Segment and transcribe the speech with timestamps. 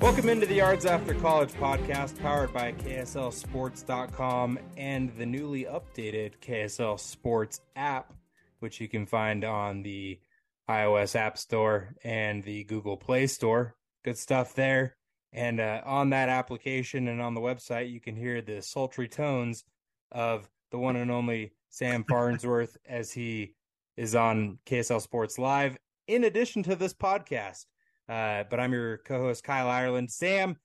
[0.00, 7.00] Welcome into the Yards After College podcast powered by KSLSports.com and the newly updated KSL
[7.00, 8.12] Sports app,
[8.60, 10.18] which you can find on the
[10.68, 13.74] iOS App Store and the Google Play Store.
[14.04, 14.96] Good stuff there.
[15.32, 19.64] And uh, on that application and on the website, you can hear the sultry tones
[20.12, 23.54] of the one and only Sam Farnsworth as he
[23.96, 27.66] is on KSL Sports Live, in addition to this podcast.
[28.08, 30.10] Uh, but I'm your co-host Kyle Ireland.
[30.10, 30.56] Sam,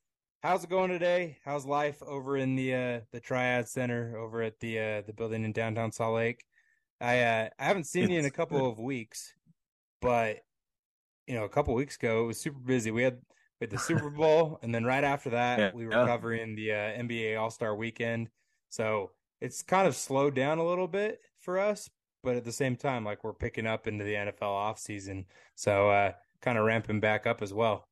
[0.42, 1.38] how's it going today?
[1.44, 5.44] How's life over in the uh, the Triad Center over at the uh, the building
[5.44, 6.46] in downtown Salt Lake?
[7.02, 9.34] I uh, I haven't seen you in a couple of weeks,
[10.02, 10.38] but
[11.28, 12.92] you know, a couple weeks ago it was super busy.
[12.92, 13.18] We had
[13.70, 16.06] the Super Bowl, and then right after that Yeah, we were yeah.
[16.06, 18.30] covering the uh, NBA All Star Weekend.
[18.70, 21.90] So it's kind of slowed down a little bit for us,
[22.24, 25.26] but at the same time, like we're picking up into the NFL off season.
[25.56, 27.88] So uh, kind of ramping back up as well.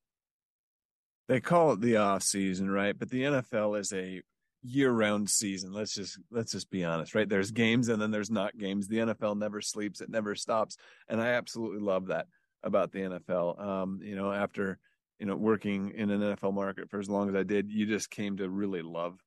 [1.28, 2.98] they call it the off season, right?
[2.98, 4.22] But the NFL is a
[4.64, 5.72] year round season.
[5.74, 7.28] Let's just let's just be honest, right?
[7.28, 8.88] There's games and then there's not games.
[8.88, 10.78] The NFL never sleeps, it never stops.
[11.08, 12.28] And I absolutely love that
[12.64, 13.59] about the NFL.
[13.59, 14.78] Um, you know, after
[15.22, 18.09] you know, working in an NFL market for as long as I did, you just
[18.09, 19.20] came to really love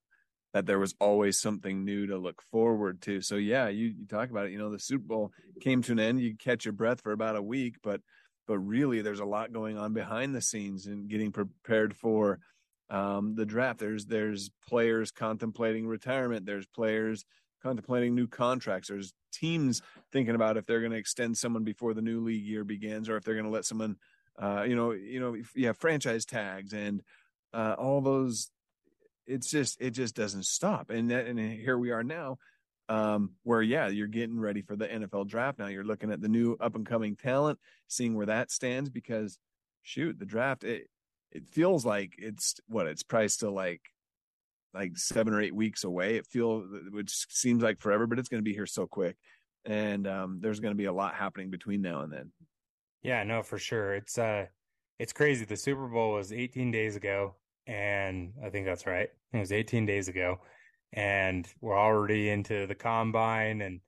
[0.53, 3.21] that there was always something new to look forward to.
[3.21, 6.00] So yeah, you, you talk about it, you know, the Super Bowl came to an
[6.00, 6.21] end.
[6.21, 8.00] You catch your breath for about a week, but
[8.49, 12.41] but really there's a lot going on behind the scenes and getting prepared for
[12.91, 13.78] um, the draft.
[13.78, 16.44] There's there's players contemplating retirement.
[16.44, 17.25] There's players
[17.62, 18.88] contemplating new contracts.
[18.88, 19.81] There's teams
[20.12, 23.16] thinking about if they're going to extend someone before the new league year begins, or
[23.16, 23.97] if they're going to let someone,
[24.41, 25.37] uh, you know, you know,
[25.67, 27.03] have franchise tags and
[27.53, 28.50] uh, all those.
[29.27, 32.39] It's just it just doesn't stop, and that, and here we are now,
[32.89, 35.69] um, where yeah, you're getting ready for the NFL draft now.
[35.69, 37.59] You're looking at the new up and coming talent,
[37.89, 39.39] seeing where that stands because
[39.83, 40.89] shoot, the draft it
[41.33, 43.81] it feels like it's what it's probably still like
[44.75, 46.17] like seven or eight weeks away.
[46.17, 49.17] It feels which seems like forever, but it's going to be here so quick,
[49.65, 52.33] and um, there's going to be a lot happening between now and then.
[53.04, 53.94] Yeah, no, for sure.
[53.94, 54.47] It's uh
[54.98, 55.44] it's crazy.
[55.44, 59.10] The Super Bowl was 18 days ago, and I think that's right.
[59.32, 60.41] It was 18 days ago,
[60.92, 63.81] and we're already into the combine, and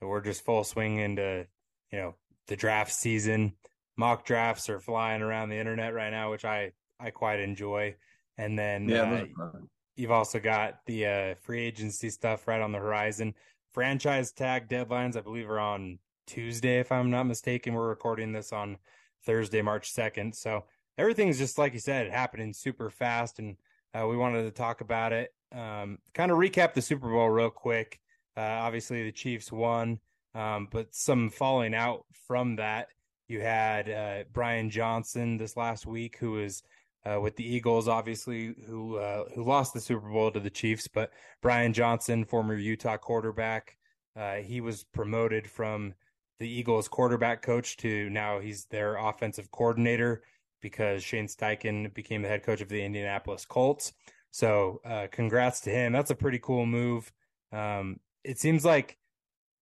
[0.00, 1.46] we're just full swing into
[1.92, 2.14] you know
[2.48, 3.54] the draft season.
[3.96, 7.96] Mock drafts are flying around the internet right now, which I I quite enjoy.
[8.38, 9.68] And then Yeah, uh, those are fun.
[9.96, 13.34] you've also got the uh, free agency stuff right on the horizon.
[13.72, 17.74] Franchise tag deadlines, I believe, are on Tuesday, if I'm not mistaken.
[17.74, 18.78] We're recording this on
[19.24, 20.34] Thursday, March 2nd.
[20.34, 20.64] So
[20.98, 23.38] everything's just like you said, happening super fast.
[23.38, 23.56] And
[23.94, 25.32] uh, we wanted to talk about it.
[25.54, 28.00] Um, kind of recap the Super Bowl real quick.
[28.36, 29.98] Uh, obviously, the Chiefs won,
[30.34, 32.88] um, but some falling out from that.
[33.28, 36.62] You had uh, Brian Johnson this last week, who was
[37.04, 40.88] uh, with the Eagles, obviously, who uh, who lost the Super Bowl to the Chiefs.
[40.88, 43.78] But Brian Johnson, former Utah quarterback,
[44.16, 45.94] uh, he was promoted from
[46.38, 50.22] the Eagles quarterback coach to now he's their offensive coordinator
[50.60, 53.92] because Shane Steichen became the head coach of the Indianapolis Colts.
[54.30, 55.92] So, uh, congrats to him.
[55.92, 57.12] That's a pretty cool move.
[57.52, 58.98] Um, it seems like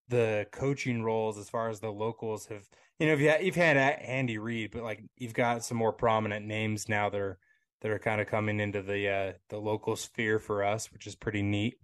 [0.09, 2.69] the coaching roles, as far as the locals have,
[2.99, 6.47] you know, you've had, you've had Andy Reid, but like you've got some more prominent
[6.47, 7.38] names now that are
[7.81, 11.15] that are kind of coming into the uh, the local sphere for us, which is
[11.15, 11.79] pretty neat.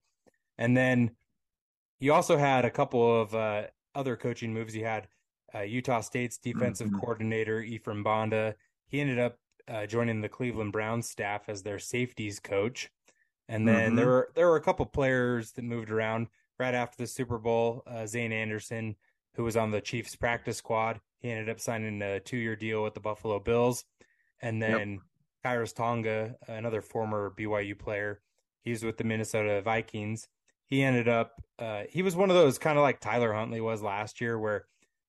[0.59, 1.13] And then
[1.99, 3.65] you also had a couple of uh,
[3.95, 4.75] other coaching moves.
[4.75, 5.09] You had
[5.55, 6.99] uh, Utah State's defensive mm-hmm.
[6.99, 8.55] coordinator Ephraim Banda.
[8.89, 9.39] He ended up
[9.69, 12.91] uh, joining the Cleveland Browns staff as their safeties coach.
[13.49, 13.97] And then mm-hmm.
[13.97, 16.29] there were there were a couple players that moved around
[16.59, 17.83] right after the Super Bowl.
[17.87, 18.95] Uh, Zayne Anderson,
[19.35, 22.83] who was on the Chiefs practice squad, he ended up signing a two year deal
[22.83, 23.85] with the Buffalo Bills.
[24.41, 25.01] And then yep.
[25.45, 28.21] Khyiris Tonga, another former BYU player,
[28.63, 30.29] he's with the Minnesota Vikings.
[30.71, 33.83] He ended up uh, he was one of those kind of like Tyler Huntley was
[33.83, 34.65] last year, where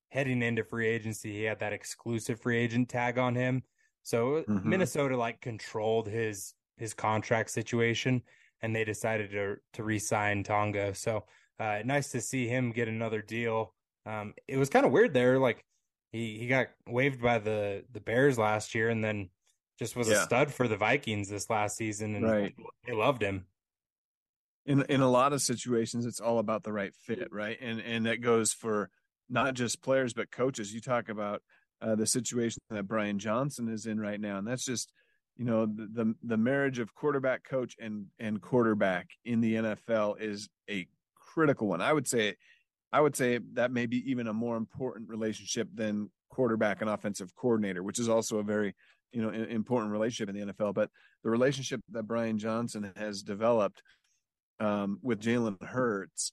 [0.09, 3.63] heading into free agency he had that exclusive free agent tag on him.
[4.03, 4.67] So mm-hmm.
[4.67, 8.23] Minnesota like controlled his his contract situation,
[8.61, 10.95] and they decided to to re-sign Tonga.
[10.95, 11.25] So
[11.59, 13.73] uh, nice to see him get another deal.
[14.05, 15.63] Um, it was kind of weird there, like
[16.11, 19.29] he he got waived by the the Bears last year, and then
[19.77, 20.21] just was yeah.
[20.21, 22.55] a stud for the Vikings this last season, and right.
[22.85, 23.45] they loved him.
[24.65, 27.57] In in a lot of situations, it's all about the right fit, right?
[27.61, 28.89] And and that goes for
[29.29, 30.73] not just players but coaches.
[30.73, 31.41] You talk about
[31.81, 34.91] uh, the situation that Brian Johnson is in right now, and that's just
[35.37, 40.21] you know the, the, the marriage of quarterback coach and and quarterback in the NFL
[40.21, 41.81] is a critical one.
[41.81, 42.35] I would say
[42.91, 47.33] I would say that may be even a more important relationship than quarterback and offensive
[47.35, 48.75] coordinator, which is also a very
[49.11, 50.73] you know important relationship in the NFL.
[50.73, 50.89] But
[51.23, 53.81] the relationship that Brian Johnson has developed
[54.61, 56.31] um, with Jalen Hurts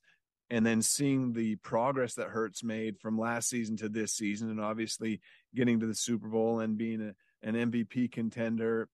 [0.50, 4.60] and then seeing the progress that Hurts made from last season to this season, and
[4.60, 5.20] obviously
[5.54, 8.88] getting to the Super Bowl and being a, an MVP contender,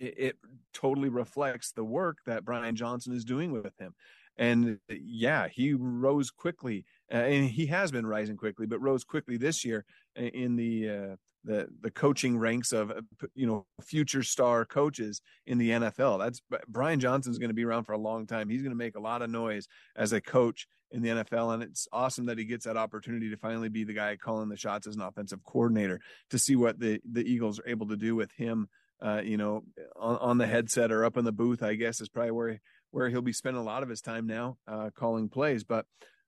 [0.00, 0.36] it, it,
[0.72, 3.94] totally reflects the work that Brian Johnson is doing with him.
[4.36, 9.36] And yeah, he rose quickly, uh, and he has been rising quickly, but rose quickly
[9.36, 9.84] this year
[10.16, 12.92] in the uh, the the coaching ranks of
[13.34, 16.18] you know future star coaches in the NFL.
[16.18, 18.48] That's Brian Johnson's going to be around for a long time.
[18.48, 21.62] He's going to make a lot of noise as a coach in the NFL, and
[21.62, 24.86] it's awesome that he gets that opportunity to finally be the guy calling the shots
[24.86, 26.00] as an offensive coordinator
[26.30, 28.68] to see what the the Eagles are able to do with him.
[29.04, 29.64] Uh, you know,
[29.96, 32.60] on, on, the headset or up in the booth, I guess is probably where
[32.90, 35.64] where he'll be spending a lot of his time now, uh, calling plays.
[35.64, 35.84] But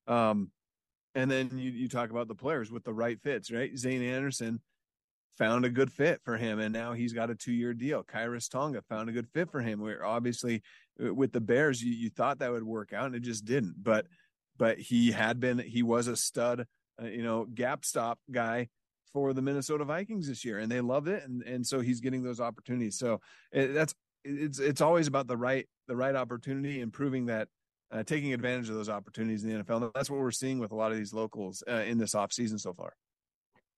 [0.08, 0.50] um,
[1.14, 3.72] and then you, you talk about the players with the right fits, right?
[3.78, 4.60] Zayne Anderson
[5.36, 8.02] found a good fit for him, and now he's got a two year deal.
[8.02, 9.80] Khyiris Tonga found a good fit for him.
[9.80, 10.62] Where obviously
[11.04, 13.74] uh, with the Bears, you, you thought that would work out, and it just didn't.
[13.82, 14.06] But
[14.56, 16.66] but he had been he was a stud,
[17.00, 18.68] uh, you know, gap stop guy
[19.12, 22.22] for the Minnesota Vikings this year, and they loved it, and and so he's getting
[22.22, 22.98] those opportunities.
[22.98, 23.20] So
[23.52, 23.94] it, that's
[24.24, 27.48] it's it's always about the right the right opportunity and proving that
[27.92, 29.92] uh, taking advantage of those opportunities in the NFL.
[29.94, 32.72] That's what we're seeing with a lot of these locals uh, in this offseason so
[32.72, 32.92] far.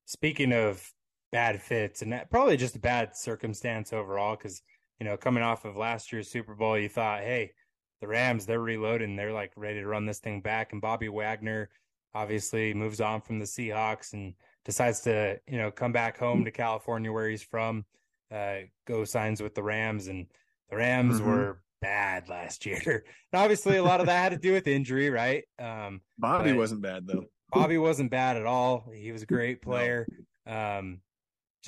[0.06, 0.90] Speaking of
[1.32, 4.62] bad fits and that, probably just a bad circumstance overall because
[5.00, 7.52] you know coming off of last year's Super Bowl, you thought, hey,
[8.00, 11.70] the Rams they're reloading, they're like ready to run this thing back, and Bobby Wagner
[12.14, 14.34] obviously moves on from the Seahawks and
[14.64, 17.84] decides to you know come back home to California where he's from,
[18.32, 20.26] uh, go signs with the Rams, and
[20.70, 21.28] the Rams mm-hmm.
[21.28, 23.04] were bad last year.
[23.32, 25.44] And obviously, a lot of that had to do with injury, right?
[25.58, 27.24] Um, Bobby wasn't bad though.
[27.52, 28.90] Bobby wasn't bad at all.
[28.94, 30.06] He was a great player.
[30.46, 30.78] No.
[30.78, 31.00] Um,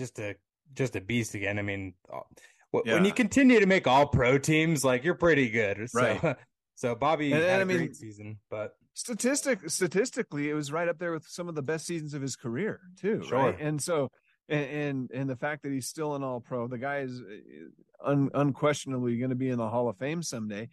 [0.00, 0.35] just a
[0.73, 1.59] just a beast again.
[1.59, 2.21] I mean, uh,
[2.85, 2.95] yeah.
[2.95, 5.76] when you continue to make all pro teams, like you're pretty good.
[5.88, 6.37] So, right.
[6.75, 10.88] so Bobby and, had and, a I great season, but statistic statistically, it was right
[10.88, 13.23] up there with some of the best seasons of his career too.
[13.28, 13.38] Sure.
[13.38, 13.61] Right?
[13.61, 14.11] And so,
[14.49, 18.09] and, and, and the fact that he's still an all pro, the guy is uh,
[18.11, 20.69] un, unquestionably going to be in the Hall of Fame someday.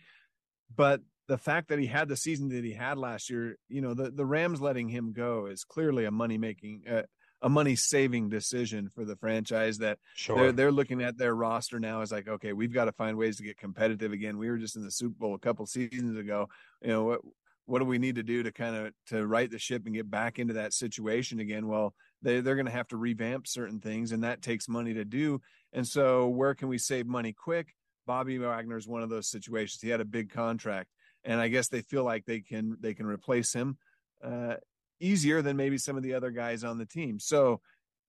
[0.73, 3.93] But the fact that he had the season that he had last year, you know,
[3.93, 7.03] the, the Rams letting him go is clearly a money making, uh,
[7.47, 10.35] a money saving decision for the franchise that sure.
[10.35, 13.37] they're they're looking at their roster now as like okay we've got to find ways
[13.37, 14.37] to get competitive again.
[14.37, 16.49] We were just in the super bowl a couple seasons ago.
[16.81, 17.21] You know what
[17.65, 20.11] what do we need to do to kind of to right the ship and get
[20.11, 21.69] back into that situation again?
[21.69, 25.05] Well they, they're going to have to revamp certain things and that takes money to
[25.05, 25.39] do.
[25.71, 27.75] And so where can we save money quick?
[28.05, 29.81] Bobby wagner is one of those situations.
[29.81, 30.89] He had a big contract
[31.23, 33.77] and i guess they feel like they can they can replace him
[34.23, 34.53] uh,
[34.99, 37.19] easier than maybe some of the other guys on the team.
[37.19, 37.61] So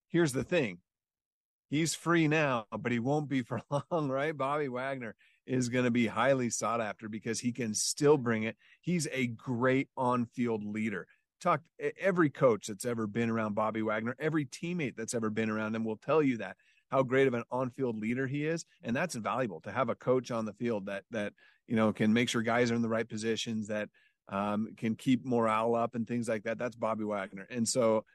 [0.09, 0.79] here's the thing.
[1.69, 4.35] He's free now, but he won't be for long, right?
[4.35, 5.15] Bobby Wagner
[5.45, 8.55] is going to be highly sought after because he can still bring it.
[8.81, 11.07] He's a great on-field leader.
[11.41, 11.61] Talk
[11.99, 15.85] every coach that's ever been around Bobby Wagner, every teammate that's ever been around him
[15.85, 16.57] will tell you that
[16.91, 20.31] how great of an on-field leader he is, and that's invaluable to have a coach
[20.31, 21.33] on the field that that
[21.67, 23.89] you know can make sure guys are in the right positions, that
[24.29, 26.57] um, can keep morale up and things like that.
[26.57, 28.05] That's Bobby Wagner, and so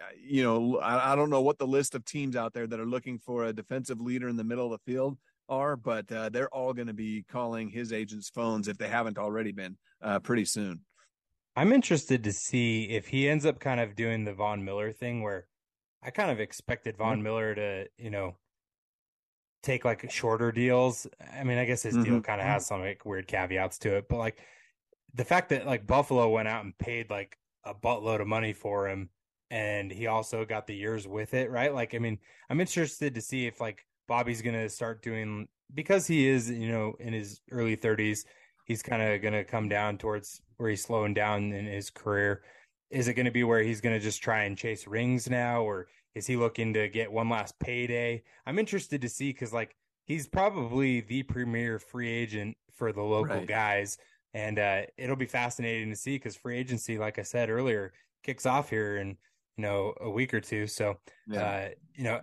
[0.00, 2.78] uh, you know, I, I, don't know what the list of teams out there that
[2.78, 5.18] are looking for a defensive leader in the middle of the field
[5.48, 9.18] are, but uh, they're all going to be calling his agents' phones if they haven't
[9.18, 10.80] already been uh, pretty soon.
[11.56, 15.22] I'm interested to see if he ends up kind of doing the Von Miller thing
[15.22, 15.46] where
[16.02, 17.22] I kind of expected Von mm-hmm.
[17.24, 18.36] Miller to, you know,
[19.64, 21.08] take like shorter deals.
[21.36, 22.04] I mean, I guess his mm-hmm.
[22.04, 24.38] deal kind of has some like weird caveats to it, but like
[25.14, 28.88] the fact that like Buffalo went out and paid like a buttload of money for
[28.88, 29.10] him
[29.50, 31.72] and he also got the years with it, right?
[31.72, 32.18] Like, I mean,
[32.50, 36.68] I'm interested to see if like Bobby's going to start doing because he is, you
[36.68, 38.24] know, in his early 30s,
[38.64, 42.42] he's kind of going to come down towards where he's slowing down in his career.
[42.90, 45.62] Is it going to be where he's going to just try and chase rings now,
[45.62, 48.22] or is he looking to get one last payday?
[48.46, 53.36] I'm interested to see because like he's probably the premier free agent for the local
[53.36, 53.46] right.
[53.46, 53.98] guys,
[54.34, 57.92] and uh, it'll be fascinating to see because free agency, like I said earlier,
[58.22, 59.16] kicks off here in
[59.58, 60.66] you know, a week or two.
[60.66, 61.42] So, yeah.
[61.42, 62.20] uh, you know,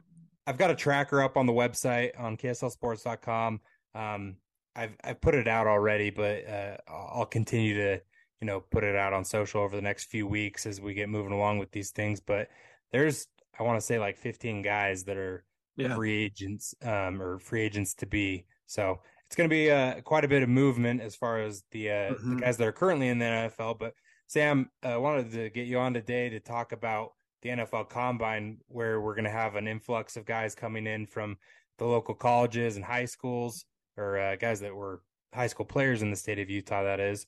[0.48, 3.60] I've got a tracker up on the website on KSLSports.com.
[3.94, 4.38] Um,
[4.76, 8.02] I've I've put it out already, but uh, I'll continue to
[8.42, 11.10] you know put it out on social over the next few weeks as we get
[11.10, 12.20] moving along with these things.
[12.20, 12.50] But
[12.92, 15.46] there's I want to say like 15 guys that are
[15.78, 15.96] yeah.
[15.96, 18.46] free agents um, or free agents to be.
[18.66, 21.90] So it's going to be uh, quite a bit of movement as far as the,
[21.90, 22.36] uh, mm-hmm.
[22.36, 23.80] the guys that are currently in the NFL.
[23.80, 23.94] But
[24.28, 28.58] Sam, I uh, wanted to get you on today to talk about the NFL Combine,
[28.68, 31.38] where we're going to have an influx of guys coming in from
[31.78, 33.66] the local colleges and high schools,
[33.98, 35.02] or uh, guys that were
[35.34, 36.84] high school players in the state of Utah.
[36.84, 37.28] That is,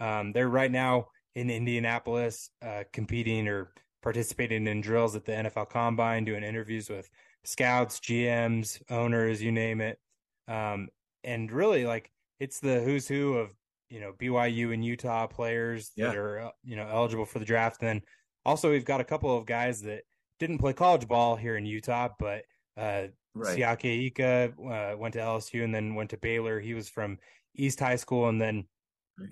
[0.00, 5.70] um, they're right now in Indianapolis, uh, competing or participating in drills at the NFL
[5.70, 7.10] Combine, doing interviews with
[7.44, 9.98] scouts, GMs, owners, you name it.
[10.46, 10.88] Um,
[11.24, 12.10] and really, like
[12.40, 13.54] it's the who's who of
[13.90, 16.08] you know BYU and Utah players yeah.
[16.08, 18.02] that are uh, you know eligible for the draft, and then
[18.48, 20.04] also, we've got a couple of guys that
[20.38, 22.44] didn't play college ball here in Utah, but
[22.78, 23.58] uh, right.
[23.58, 26.58] Siaki Ika uh, went to LSU and then went to Baylor.
[26.58, 27.18] He was from
[27.54, 28.66] East High School and then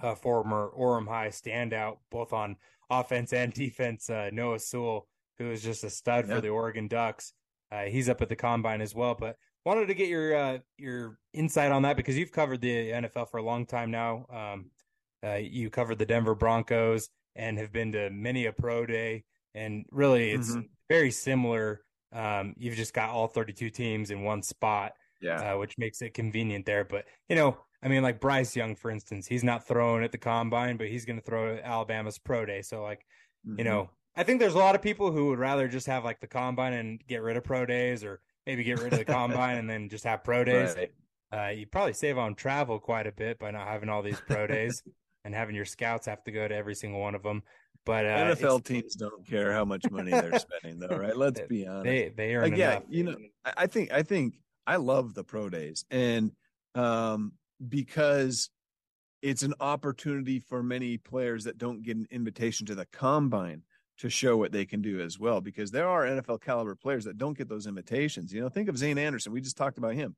[0.03, 2.57] uh, former Orem High standout, both on
[2.91, 4.11] offense and defense.
[4.11, 6.35] Uh, Noah Sewell, who is just a stud yeah.
[6.35, 7.33] for the Oregon Ducks.
[7.73, 9.17] Uh, he's up at the combine as well.
[9.19, 9.37] But
[9.67, 13.39] wanted to get your uh, your insight on that because you've covered the NFL for
[13.39, 14.25] a long time now.
[14.33, 14.71] Um,
[15.27, 19.25] uh, you covered the Denver Broncos and have been to many a pro day.
[19.55, 20.63] And really, it's mm-hmm.
[20.89, 21.83] very similar.
[22.13, 26.15] Um, you've just got all 32 teams in one spot, yeah, uh, which makes it
[26.15, 26.85] convenient there.
[26.85, 30.19] But you know, I mean, like Bryce Young, for instance, he's not throwing at the
[30.19, 32.63] combine, but he's going to throw at Alabama's pro day.
[32.63, 33.01] So, like,
[33.47, 33.59] mm-hmm.
[33.59, 36.21] you know, I think there's a lot of people who would rather just have like
[36.21, 39.57] the combine and get rid of pro days, or maybe get rid of the combine
[39.57, 40.75] and then just have pro days.
[40.77, 40.93] Right.
[41.33, 44.47] Uh, you probably save on travel quite a bit by not having all these pro
[44.47, 44.83] days
[45.25, 47.43] and having your scouts have to go to every single one of them.
[47.85, 51.17] But uh, NFL teams don't care how much money they're spending, though, right?
[51.17, 51.85] Let's be honest.
[51.85, 52.81] They they earn like, yeah.
[52.89, 53.17] You know,
[53.57, 54.35] I think I think
[54.67, 56.33] I love the pro days, and
[56.75, 57.33] um,
[57.69, 58.51] because
[59.23, 63.63] it's an opportunity for many players that don't get an invitation to the combine
[63.99, 65.41] to show what they can do as well.
[65.41, 68.33] Because there are NFL caliber players that don't get those invitations.
[68.33, 69.33] You know, think of Zayne Anderson.
[69.33, 70.17] We just talked about him.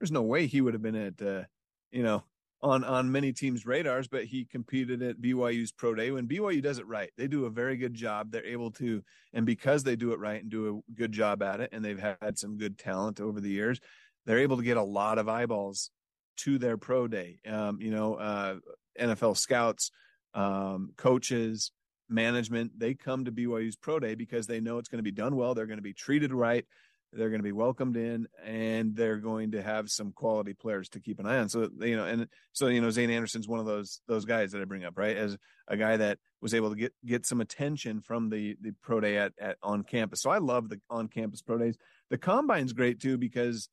[0.00, 1.42] There's no way he would have been at, uh,
[1.90, 2.24] you know,
[2.60, 6.10] on on many teams' radars, but he competed at BYU's pro day.
[6.10, 8.30] When BYU does it right, they do a very good job.
[8.30, 11.60] They're able to, and because they do it right and do a good job at
[11.60, 13.80] it, and they've had some good talent over the years,
[14.26, 15.90] they're able to get a lot of eyeballs
[16.38, 17.38] to their pro day.
[17.46, 18.56] Um, you know, uh,
[18.98, 19.90] NFL scouts,
[20.34, 21.72] um, coaches,
[22.08, 25.36] management, they come to BYU's pro day because they know it's going to be done
[25.36, 25.54] well.
[25.54, 26.64] They're going to be treated right
[27.12, 31.00] they're going to be welcomed in and they're going to have some quality players to
[31.00, 33.66] keep an eye on so you know and so you know Zayne anderson's one of
[33.66, 35.36] those those guys that i bring up right as
[35.68, 39.16] a guy that was able to get get some attention from the the pro day
[39.16, 41.76] at, at on campus so i love the on campus pro days
[42.10, 43.68] the combine's great too because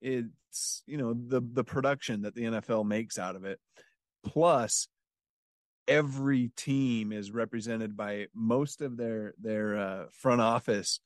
[0.00, 3.60] it's you know the the production that the nfl makes out of it
[4.24, 4.88] plus
[5.88, 11.00] every team is represented by most of their their uh, front office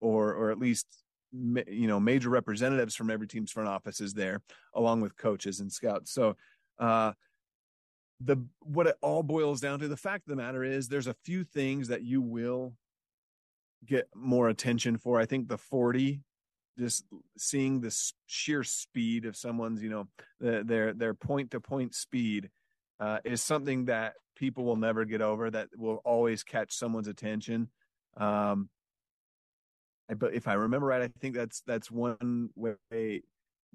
[0.00, 0.86] or or at least
[1.32, 4.40] you know major representatives from every team's front office is there
[4.74, 6.12] along with coaches and scouts.
[6.12, 6.36] So
[6.78, 7.12] uh
[8.20, 11.16] the what it all boils down to the fact of the matter is there's a
[11.24, 12.72] few things that you will
[13.84, 15.20] get more attention for.
[15.20, 16.20] I think the 40
[16.78, 17.04] just
[17.38, 20.08] seeing the sheer speed of someone's you know
[20.40, 22.50] the, their their point to point speed
[23.00, 27.68] uh, is something that people will never get over that will always catch someone's attention
[28.16, 28.68] um,
[30.08, 33.22] but if I remember right, I think that's that's one way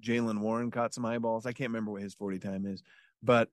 [0.02, 1.46] Jaylen Warren caught some eyeballs.
[1.46, 2.82] I can't remember what his 40 time is,
[3.22, 3.48] but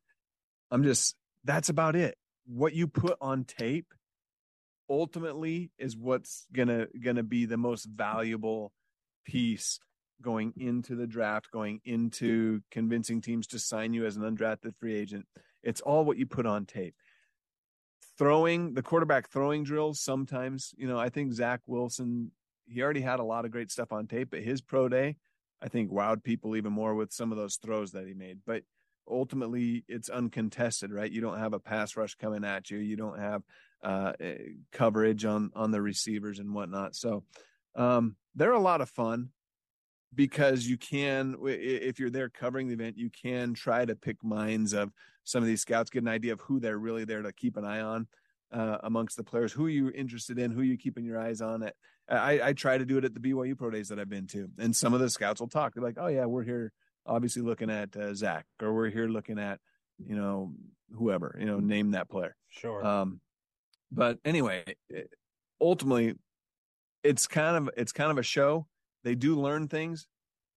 [0.69, 2.17] I'm just that's about it.
[2.45, 3.93] What you put on tape
[4.89, 8.71] ultimately is what's gonna gonna be the most valuable
[9.25, 9.79] piece
[10.21, 14.95] going into the draft, going into convincing teams to sign you as an undrafted free
[14.95, 15.25] agent.
[15.63, 16.95] It's all what you put on tape.
[18.17, 22.31] Throwing the quarterback throwing drills sometimes, you know, I think Zach Wilson,
[22.67, 25.17] he already had a lot of great stuff on tape, but his pro day,
[25.61, 28.39] I think wowed people even more with some of those throws that he made.
[28.45, 28.63] But
[29.09, 31.11] ultimately it's uncontested, right?
[31.11, 32.77] You don't have a pass rush coming at you.
[32.79, 33.43] You don't have
[33.83, 34.37] uh, eh,
[34.71, 36.95] coverage on on the receivers and whatnot.
[36.95, 37.23] So
[37.75, 39.29] um, they're a lot of fun
[40.13, 44.73] because you can, if you're there covering the event, you can try to pick minds
[44.73, 44.91] of
[45.23, 47.65] some of these scouts, get an idea of who they're really there to keep an
[47.65, 48.07] eye on
[48.51, 49.51] uh, amongst the players.
[49.51, 50.51] Who are you interested in?
[50.51, 51.63] Who are you keeping your eyes on?
[51.63, 51.75] At
[52.09, 54.49] I, I try to do it at the BYU pro days that I've been to,
[54.57, 55.73] and some of the scouts will talk.
[55.73, 56.71] They're like, "Oh yeah, we're here."
[57.07, 59.59] obviously looking at uh, Zach, or we're here looking at,
[60.05, 60.53] you know,
[60.95, 62.35] whoever, you know, name that player.
[62.49, 62.85] Sure.
[62.85, 63.21] Um,
[63.91, 64.63] but anyway,
[65.59, 66.15] ultimately,
[67.03, 68.67] it's kind of it's kind of a show.
[69.03, 70.07] They do learn things.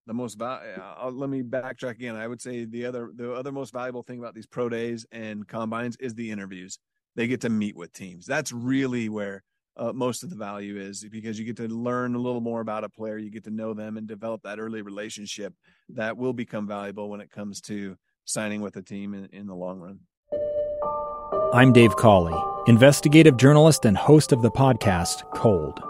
[0.07, 0.63] The most val-
[1.01, 2.17] uh, let me backtrack again.
[2.17, 5.47] I would say the other the other most valuable thing about these pro days and
[5.47, 6.79] combines is the interviews.
[7.17, 8.27] They get to meet with teams.
[8.27, 9.43] That's really where
[9.77, 12.85] uh, most of the value is because you get to learn a little more about
[12.85, 15.55] a player, you get to know them and develop that early relationship
[15.89, 19.55] that will become valuable when it comes to signing with a team in, in the
[19.55, 19.99] long run.
[21.53, 25.90] I'm Dave Cawley, investigative journalist and host of the podcast Cold.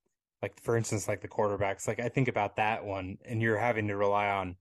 [0.41, 3.87] like for instance, like the quarterbacks, like I think about that one, and you're having
[3.87, 4.55] to rely on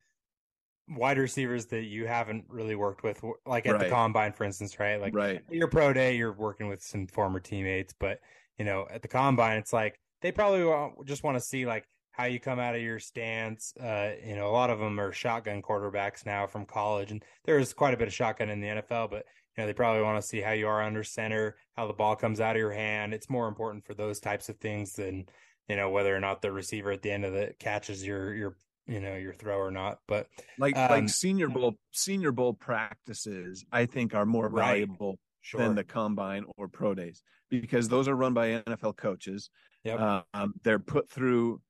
[0.89, 3.85] wide receivers that you haven't really worked with, like at right.
[3.85, 5.01] the combine, for instance, right?
[5.01, 5.43] Like right.
[5.51, 8.21] your pro day, you're working with some former teammates, but
[8.59, 12.25] you know, at the combine, it's like they probably just want to see like how
[12.25, 13.73] you come out of your stance.
[13.81, 17.73] Uh, you know, a lot of them are shotgun quarterbacks now from college, and there's
[17.73, 19.25] quite a bit of shotgun in the NFL, but
[19.57, 22.15] you know, they probably want to see how you are under center, how the ball
[22.15, 23.15] comes out of your hand.
[23.15, 25.27] It's more important for those types of things than
[25.69, 28.57] you know whether or not the receiver at the end of it catches your your
[28.87, 29.99] you know your throw or not.
[30.09, 30.27] But
[30.59, 35.61] like um, like senior bowl senior bowl practices, I think are more valuable sure.
[35.61, 39.51] than the combine or pro days because those are run by NFL coaches.
[39.85, 40.25] Yep.
[40.35, 41.61] Um, they're put through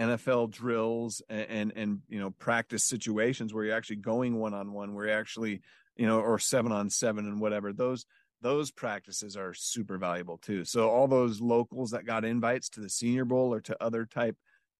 [0.00, 4.72] NFL drills and, and, and you know practice situations where you're actually going one on
[4.72, 5.60] one, where you're actually
[5.96, 8.06] you know or seven on seven and whatever those
[8.42, 10.64] those practices are super valuable too.
[10.64, 14.36] So all those locals that got invites to the Senior Bowl or to other type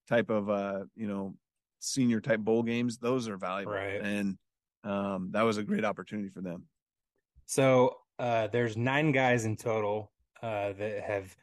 [0.09, 1.35] type of uh you know
[1.81, 3.73] senior type bowl games, those are valuable.
[3.73, 4.01] Right.
[4.01, 4.39] And
[4.85, 6.65] um, that was a great opportunity for them.
[7.47, 11.35] So uh, there's nine guys in total uh, that have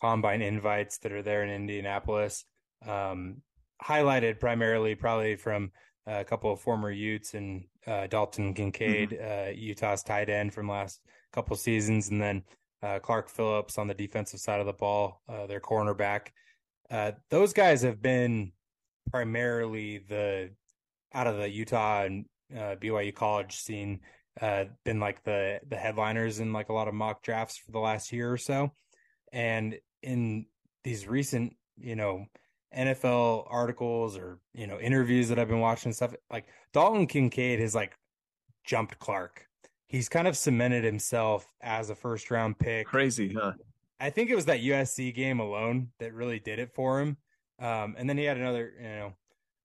[0.00, 2.44] combine invites that are there in Indianapolis.
[2.86, 3.42] Um,
[3.82, 5.70] highlighted primarily probably from
[6.06, 9.50] a couple of former Utes and uh, Dalton Kincaid, mm-hmm.
[9.50, 11.00] Uh, Utah's tight end from last
[11.36, 12.42] couple seasons, and then
[12.82, 16.28] uh, Clark Phillips on the defensive side of the ball, uh, their cornerback.
[17.30, 18.52] those guys have been
[19.10, 20.50] primarily the
[21.14, 24.00] out of the Utah and uh, BYU college scene
[24.40, 27.78] uh, been like the the headliners in like a lot of mock drafts for the
[27.78, 28.72] last year or so,
[29.32, 30.46] and in
[30.84, 32.26] these recent you know
[32.76, 37.60] NFL articles or you know interviews that I've been watching and stuff like Dalton Kincaid
[37.60, 37.96] has like
[38.64, 39.45] jumped Clark.
[39.88, 42.86] He's kind of cemented himself as a first round pick.
[42.86, 43.52] Crazy, huh?
[44.00, 47.16] I think it was that USC game alone that really did it for him.
[47.58, 49.12] Um, and then he had another, you know,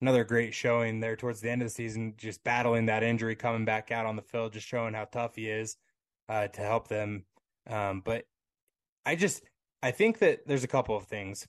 [0.02, 3.66] another great showing there towards the end of the season, just battling that injury, coming
[3.66, 5.78] back out on the field, just showing how tough he is
[6.30, 7.26] uh, to help them.
[7.70, 8.26] Um, but
[9.06, 9.44] I just,
[9.84, 11.48] I think that there's a couple of things.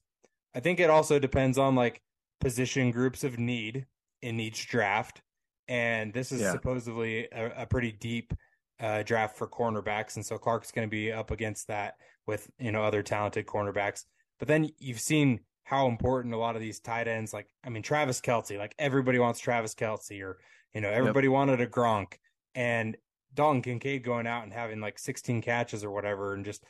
[0.54, 2.02] I think it also depends on like
[2.40, 3.86] position groups of need
[4.20, 5.22] in each draft.
[5.68, 6.52] And this is yeah.
[6.52, 8.34] supposedly a, a, pretty deep
[8.80, 10.16] uh, draft for cornerbacks.
[10.16, 11.94] And so Clark's going to be up against that
[12.26, 14.04] with, you know, other talented cornerbacks.
[14.38, 17.82] But then you've seen how important a lot of these tight ends, like I mean
[17.82, 20.38] Travis Kelce, like everybody wants Travis Kelce, or
[20.74, 21.32] you know everybody yep.
[21.32, 22.14] wanted a Gronk,
[22.54, 22.96] and
[23.34, 26.64] Dalton Kincaid going out and having like 16 catches or whatever, and just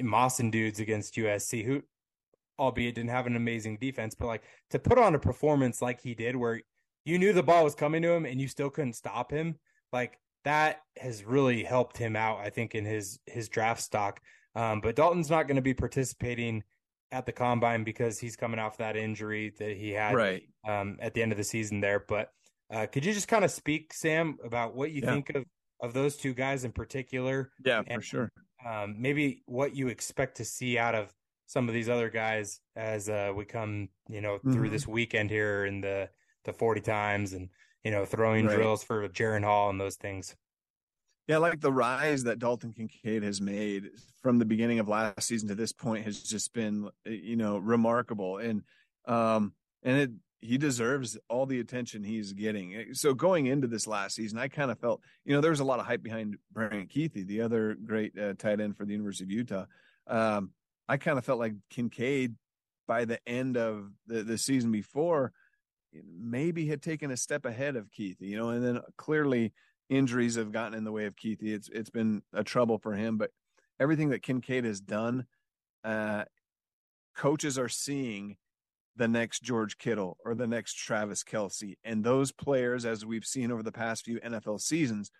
[0.00, 1.64] mossing dudes against USC.
[1.64, 1.82] Who
[2.58, 6.14] albeit didn't have an amazing defense, but like to put on a performance like he
[6.14, 6.60] did, where
[7.04, 9.58] you knew the ball was coming to him and you still couldn't stop him,
[9.92, 12.38] like that has really helped him out.
[12.38, 14.20] I think in his his draft stock.
[14.54, 16.62] Um, but Dalton's not going to be participating
[17.12, 20.42] at the combine because he's coming off that injury that he had right.
[20.66, 22.02] um, at the end of the season there.
[22.08, 22.30] But
[22.72, 25.12] uh, could you just kind of speak, Sam, about what you yeah.
[25.12, 25.44] think of
[25.82, 27.50] of those two guys in particular?
[27.64, 28.32] Yeah, and, for sure.
[28.64, 31.12] Um, maybe what you expect to see out of
[31.46, 34.72] some of these other guys as uh, we come, you know, through mm-hmm.
[34.72, 36.08] this weekend here in the
[36.44, 37.48] the forty times and
[37.86, 38.56] you know throwing right.
[38.56, 40.34] drills for Jaren Hall and those things.
[41.28, 43.90] Yeah, like the rise that Dalton Kincaid has made
[44.22, 48.38] from the beginning of last season to this point has just been, you know, remarkable.
[48.38, 48.62] And
[49.06, 49.52] um,
[49.84, 52.92] and it he deserves all the attention he's getting.
[52.92, 55.64] So going into this last season, I kind of felt, you know, there was a
[55.64, 59.24] lot of hype behind Brant Kuithe, the other great uh, tight end for the University
[59.24, 59.66] of Utah.
[60.08, 60.50] Um,
[60.88, 62.34] I kind of felt like Kincaid
[62.88, 65.32] by the end of the, the season before
[66.04, 69.52] maybe had taken a step ahead of Kuithe, you know, and then clearly
[69.88, 71.42] injuries have gotten in the way of Kuithe.
[71.42, 73.30] It's it's been a trouble for him, but
[73.80, 75.26] everything that Kincaid has done,
[75.84, 76.24] uh,
[77.16, 78.36] coaches are seeing
[78.96, 83.52] the next George Kittle or the next Travis Kelce, And those players, as we've seen
[83.52, 85.10] over the past few NFL seasons,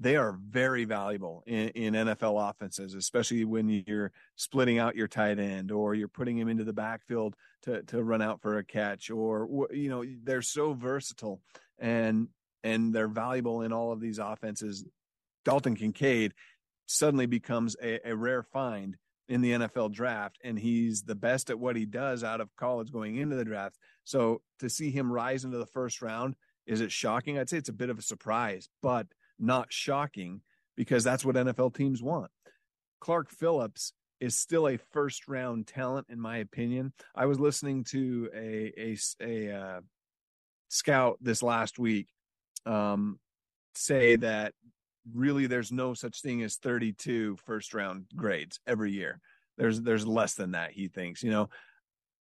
[0.00, 5.38] they are very valuable in, in, NFL offenses, especially when you're splitting out your tight
[5.38, 9.10] end or you're putting him into the backfield to, to run out for a catch
[9.10, 11.42] or, you know, they're so versatile
[11.78, 12.28] and,
[12.64, 14.86] and they're valuable in all of these offenses.
[15.44, 16.32] Dalton Kincaid
[16.86, 18.96] suddenly becomes a, a rare find
[19.28, 22.90] in the NFL draft, and he's the best at what he does out of college
[22.90, 23.78] going into the draft.
[24.02, 26.34] So to see him rise into the first round,
[26.66, 27.38] is it shocking?
[27.38, 29.06] I'd say it's a bit of a surprise, but
[29.40, 30.42] not shocking
[30.76, 32.30] because that's what NFL teams want.
[33.00, 36.92] Clark Phillips is still a first round talent, in my opinion.
[37.14, 39.80] I was listening to a a, a uh,
[40.68, 42.08] scout this last week
[42.66, 43.18] um,
[43.74, 44.52] say that
[45.14, 49.20] really there's no such thing as 32 first round grades every year.
[49.58, 51.48] There's there's less than that, he thinks, you know.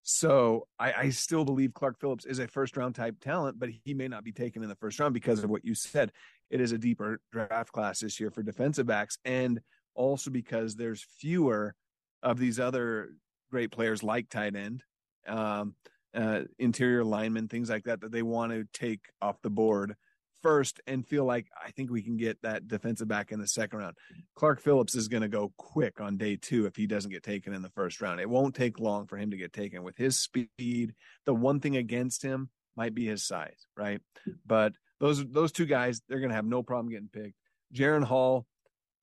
[0.03, 3.93] So I, I still believe Clark Phillips is a first round type talent, but he
[3.93, 6.11] may not be taken in the first round because of what you said.
[6.49, 9.59] It is a deeper draft class this year for defensive backs, and
[9.95, 11.75] also because there's fewer
[12.23, 13.09] of these other
[13.51, 14.83] great players like tight end,
[15.27, 15.75] um,
[16.15, 19.95] uh, interior linemen, things like that, that they want to take off the board
[20.41, 23.79] first and feel like I think we can get that defensive back in the second
[23.79, 23.97] round.
[24.35, 27.53] Clark Phillips is going to go quick on day two if he doesn't get taken
[27.53, 28.19] in the first round.
[28.19, 30.93] It won't take long for him to get taken with his speed.
[31.25, 33.99] The one thing against him might be his size, right?
[34.45, 37.35] But those those two guys, they're going to have no problem getting picked.
[37.73, 38.45] Jaren Hall,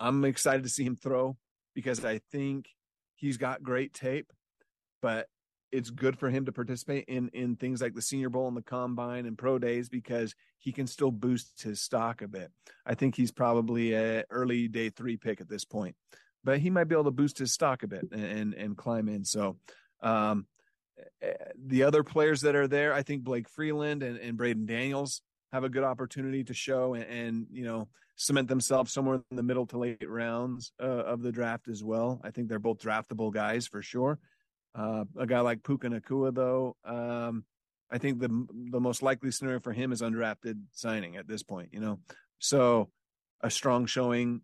[0.00, 1.36] I'm excited to see him throw
[1.74, 2.68] because I think
[3.14, 4.32] he's got great tape,
[5.02, 5.28] but
[5.70, 8.62] it's good for him to participate in in things like the Senior Bowl and the
[8.62, 12.50] Combine and Pro Days because he can still boost his stock a bit.
[12.86, 15.96] I think he's probably a early day three pick at this point,
[16.44, 19.08] but he might be able to boost his stock a bit and and, and climb
[19.08, 19.24] in.
[19.24, 19.56] So,
[20.00, 20.46] um,
[21.20, 25.22] eh, the other players that are there, I think Blake Freeland and, and Braeden Daniels
[25.54, 29.42] have a good opportunity to show and, and, you know cement themselves somewhere in the
[29.42, 32.20] middle to late rounds uh, of the draft as well.
[32.22, 34.20] I think they're both draftable guys for sure.
[34.72, 37.44] Uh, a guy like Puka Nacua, though, um,
[37.90, 41.70] I think the the most likely scenario for him is undrafted signing at this point.
[41.72, 41.98] You know,
[42.38, 42.90] so
[43.40, 44.42] a strong showing,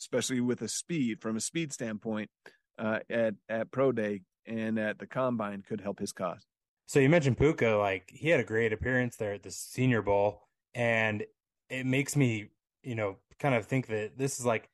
[0.00, 2.30] especially with a speed from a speed standpoint
[2.78, 6.44] uh, at at pro day and at the combine, could help his cause.
[6.86, 10.47] So you mentioned Puka, like he had a great appearance there at the Senior Bowl,
[10.74, 11.24] and
[11.70, 12.48] it makes me,
[12.82, 14.68] you know, kind of think that this is like,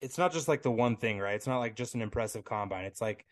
[0.00, 1.34] it's not just like the one thing, right?
[1.34, 2.84] It's not like just an impressive combine.
[2.84, 3.24] It's like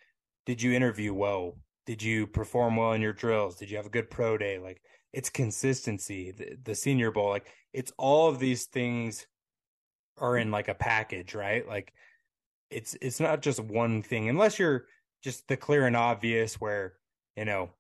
[0.47, 1.59] did you interview well?
[1.85, 3.57] Did you perform well in your drills?
[3.57, 4.59] Did you have a good pro day?
[4.59, 4.81] Like
[5.13, 9.27] it's consistency, the, the senior bowl, like it's all of these things
[10.19, 11.67] are in like a package, right?
[11.67, 11.93] Like
[12.71, 14.87] it's it's not just one thing unless you're
[15.23, 16.95] just the clear and obvious where,
[17.37, 17.71] you know,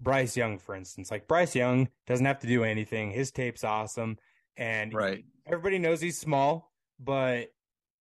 [0.00, 3.10] Bryce Young, for instance, like Bryce Young doesn't have to do anything.
[3.10, 4.18] His tape's awesome.
[4.56, 5.24] And right.
[5.46, 7.48] everybody knows he's small, but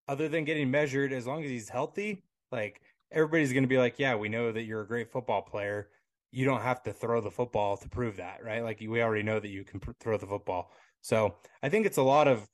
[0.08, 2.80] other than getting measured, as long as he's healthy, like
[3.10, 5.88] everybody's going to be like, yeah, we know that you're a great football player.
[6.30, 8.62] You don't have to throw the football to prove that, right?
[8.62, 10.70] Like we already know that you can pr- throw the football.
[11.00, 12.48] So I think it's a lot of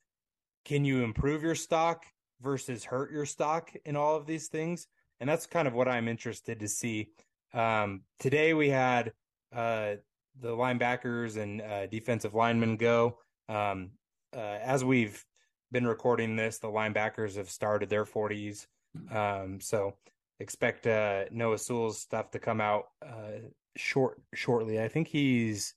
[0.65, 2.05] can you improve your stock
[2.41, 4.87] versus hurt your stock in all of these things,
[5.19, 7.09] and that's kind of what I'm interested to see.
[7.53, 9.13] Um, today we had
[9.53, 9.95] uh,
[10.39, 13.17] the linebackers and uh, defensive linemen go.
[13.49, 13.91] Um,
[14.35, 15.23] uh, as we've
[15.71, 18.67] been recording this, the linebackers have started their 40s.
[19.11, 19.95] Um, so
[20.39, 23.39] expect uh, Noah Sewell's stuff to come out uh,
[23.77, 24.81] short shortly.
[24.81, 25.73] I think he's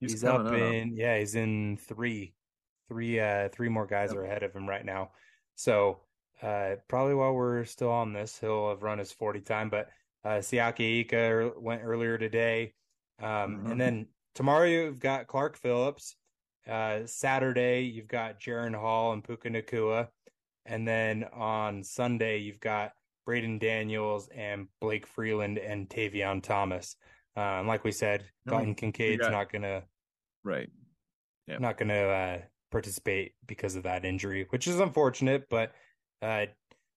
[0.00, 2.34] he's, he's up in yeah he's in three
[2.86, 4.18] three uh three more guys yep.
[4.18, 5.10] are ahead of him right now.
[5.56, 6.00] So
[6.42, 9.70] uh, probably while we're still on this, he'll have run his 40 time.
[9.70, 9.88] But
[10.24, 12.74] uh, Siaki Ika went earlier today.
[13.20, 13.70] Um, mm-hmm.
[13.72, 16.16] And then tomorrow you've got Clark Phillips.
[16.68, 20.08] Uh, Saturday you've got Jaren Hall and Puka Nacua.
[20.66, 22.92] And then on Sunday you've got
[23.28, 26.96] Braeden Daniels and Blake Freeland and Tavion Thomas.
[27.36, 29.82] Um, like we said, no, Dalton Kincaid's got, not gonna
[30.44, 30.68] right,
[31.46, 32.38] yeah, not gonna uh,
[32.70, 35.44] participate because of that injury, which is unfortunate.
[35.48, 35.72] But
[36.22, 36.46] uh,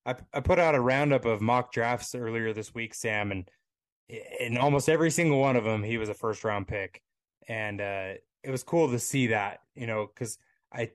[0.06, 3.48] I I put out a roundup of mock drafts earlier this week, Sam, and
[4.40, 7.02] in almost every single one of them, he was a first round pick,
[7.48, 10.38] and uh, it was cool to see that, you know, because
[10.74, 10.92] I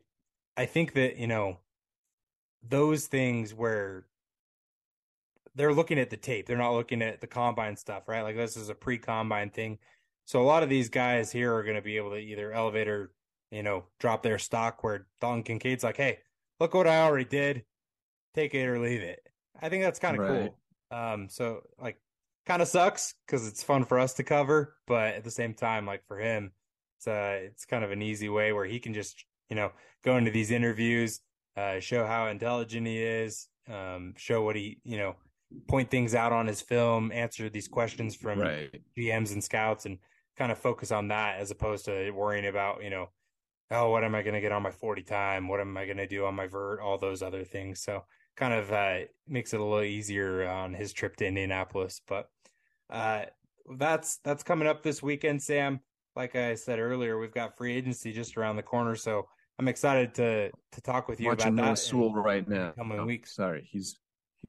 [0.57, 1.59] I think that you know
[2.67, 4.07] those things where
[5.55, 8.23] they're looking at the tape, they're not looking at the combine stuff, right?
[8.23, 9.79] Like this is a pre combine thing,
[10.25, 12.89] so a lot of these guys here are going to be able to either elevate
[12.89, 13.13] or
[13.51, 14.83] you know drop their stock.
[14.85, 16.19] Where Dalton Kincaid's like, hey,
[16.61, 17.65] look what I already did
[18.35, 19.27] take it or leave it.
[19.61, 20.53] I think that's kind of right.
[20.91, 20.99] cool.
[20.99, 21.99] Um, so like,
[22.47, 25.85] kind of sucks because it's fun for us to cover, but at the same time,
[25.85, 26.53] like for him,
[26.99, 29.73] it's uh, it's kind of an easy way where he can just you know
[30.05, 31.21] go into these interviews,
[31.57, 35.17] uh, show how intelligent he is, um, show what he you know
[35.69, 38.81] point things out on his film, answer these questions from right.
[38.97, 39.99] GMs and scouts, and
[40.37, 43.09] kind of focus on that as opposed to worrying about you know
[43.71, 45.97] oh what am I going to get on my forty time, what am I going
[45.97, 47.83] to do on my vert, all those other things.
[47.83, 48.05] So
[48.37, 52.01] kind of uh, makes it a little easier on his trip to Indianapolis.
[52.07, 52.29] But
[52.91, 53.25] uh,
[53.79, 55.81] that's that's coming up this weekend, Sam.
[56.15, 59.27] Like I said earlier, we've got free agency just around the corner, so
[59.59, 61.79] I'm excited to to talk with you Watching about Noah that.
[61.79, 62.73] Sewell right now.
[62.73, 63.35] Coming oh, weeks.
[63.35, 63.99] Sorry, he's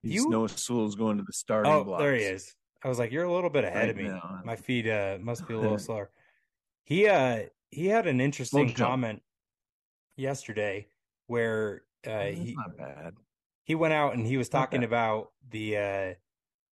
[0.02, 0.30] he's you?
[0.30, 1.72] Noah Sewell's going to the starting.
[1.72, 1.82] Block.
[1.82, 2.02] Oh, blocks.
[2.02, 2.54] there he is.
[2.84, 4.04] I was like, you're a little bit ahead right of me.
[4.04, 4.42] Now.
[4.46, 6.10] My feet uh, must be a little slower.
[6.84, 9.22] He uh he had an interesting comment
[10.16, 10.88] yesterday
[11.26, 13.14] where uh, he not bad
[13.68, 16.14] he went out and he was talking about the uh,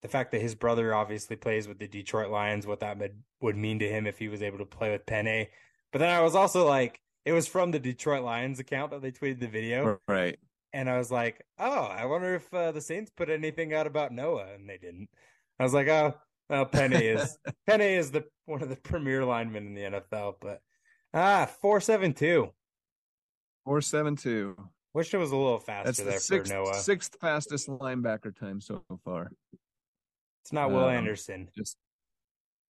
[0.05, 3.57] the fact that his brother obviously plays with the Detroit Lions, what that would, would
[3.57, 5.47] mean to him if he was able to play with Penei.
[5.91, 9.11] But then I was also like, it was from the Detroit Lions account that they
[9.11, 10.37] tweeted the video, right?
[10.73, 14.11] And I was like, oh, I wonder if uh, the Saints put anything out about
[14.11, 15.09] Noah, and they didn't.
[15.59, 16.13] I was like, oh,
[16.51, 17.35] well, Penei is
[17.67, 20.61] Penei is the one of the premier linemen in the NFL, but
[21.15, 22.51] ah, four seven two.
[23.63, 24.55] Four seven two.
[24.93, 26.75] Wish it was a little faster That's the there sixth, for Noah.
[26.75, 29.31] Sixth fastest linebacker time so far.
[30.45, 31.49] It's not Will um, Anderson.
[31.57, 31.75] Just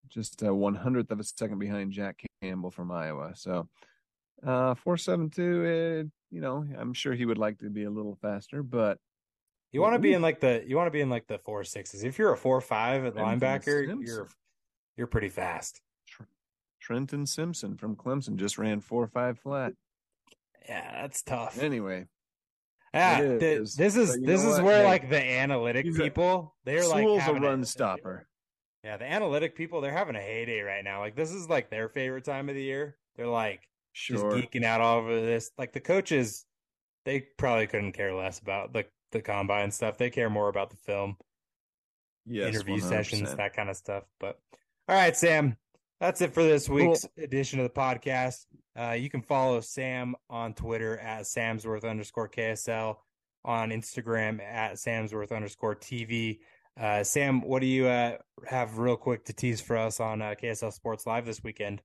[0.08, 3.34] just a one hundredth of a second behind Jack Campbell from Iowa.
[3.36, 3.68] So
[4.48, 8.18] uh four seven two, you know, I'm sure he would like to be a little
[8.22, 8.98] faster, but
[9.74, 11.66] you want to be in like the you want to be in like the four
[11.66, 12.06] sixes.
[12.06, 14.02] If you're a four five at linebacker, Simpson.
[14.02, 14.30] you're
[14.96, 15.82] you're pretty fast.
[16.80, 19.74] Trenton Simpson from Clemson just ran four five flat.
[20.70, 21.62] Yeah, that's tough.
[21.62, 22.06] Anyway,
[22.96, 27.40] yeah, this is this is where hey, like the analytic people they're Sewell's like a
[27.40, 28.28] run a, stopper.
[28.84, 31.00] Yeah, the analytic people they're having a heyday right now.
[31.00, 32.98] Like this is like their favorite time of the year.
[33.16, 34.18] They're like sure.
[34.18, 35.52] just geeking out all over this.
[35.58, 36.46] Like the coaches,
[37.04, 39.98] they probably couldn't care less about the the combine stuff.
[39.98, 41.18] They care more about the film,
[42.26, 42.82] yes, interview 100%.
[42.82, 44.04] sessions, that kind of stuff.
[44.20, 44.40] But
[44.88, 45.58] all right, Sam,
[46.00, 47.24] that's it for this week's cool.
[47.24, 48.46] edition of the podcast.
[48.78, 52.96] Uh, you can follow Sam on Twitter at Samsworth underscore KSL,
[53.44, 56.40] on Instagram at Samsworth underscore TV.
[56.80, 60.36] Uh, Sam, what do you uh, have real quick to tease for us on uh,
[60.42, 61.82] KSL Sports Live this weekend?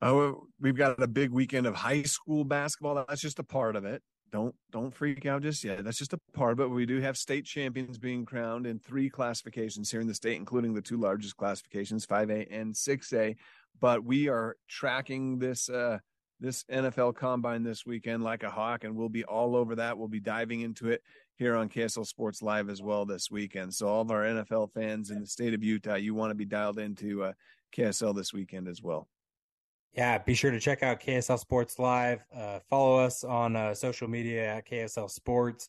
[0.00, 3.04] Oh, we've got a big weekend of high school basketball.
[3.06, 4.02] That's just a part of it.
[4.32, 5.84] Don't don't freak out just yet.
[5.84, 6.70] That's just a part of it.
[6.70, 10.72] We do have state champions being crowned in three classifications here in the state, including
[10.72, 13.36] the two largest classifications, 5A and 6A
[13.82, 15.98] but we are tracking this uh,
[16.40, 19.98] this NFL Combine this weekend like a hawk, and we'll be all over that.
[19.98, 21.02] We'll be diving into it
[21.36, 23.74] here on KSL Sports Live as well this weekend.
[23.74, 26.44] So all of our NFL fans in the state of Utah, you want to be
[26.44, 27.32] dialed into uh,
[27.76, 29.08] KSL this weekend as well.
[29.94, 32.24] Yeah, be sure to check out KSL Sports Live.
[32.34, 35.68] Uh, follow us on uh, social media at KSL Sports.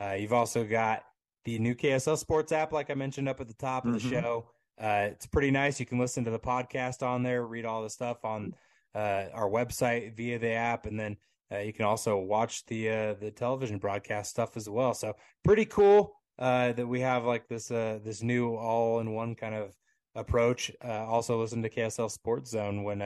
[0.00, 1.02] Uh, you've also got
[1.44, 4.10] the new KSL Sports app, like I mentioned up at the top of the mm-hmm.
[4.10, 4.50] show.
[4.80, 5.78] Uh, it's pretty nice.
[5.78, 8.54] You can listen to the podcast on there, read all the stuff on
[8.94, 11.16] uh, our website via the app, and then
[11.52, 14.94] uh, you can also watch the uh, the television broadcast stuff as well.
[14.94, 19.34] So pretty cool uh, that we have like this uh, this new all in one
[19.34, 19.74] kind of
[20.14, 20.70] approach.
[20.82, 23.00] also, listen to KSL Sports Zone when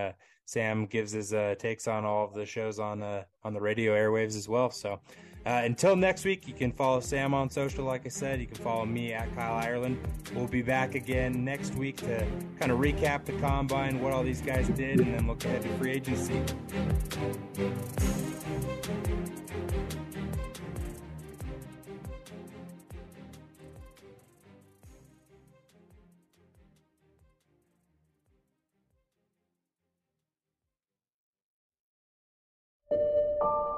[0.48, 3.02] Sam gives his takes on all of the shows on
[3.44, 4.70] on the radio airwaves as well.
[4.70, 4.98] So
[5.46, 8.40] Uh, until next week, you can follow Sam on social, like I said.
[8.40, 9.96] You can follow me at Kyle Ireland.
[10.34, 12.26] We'll be back again next week to
[12.58, 15.68] kind of recap the combine, what all these guys did, and then look ahead to
[15.78, 16.42] free agency.